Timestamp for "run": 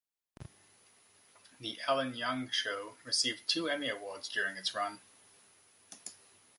4.73-4.99